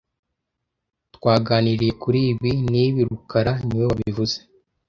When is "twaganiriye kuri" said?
1.15-2.19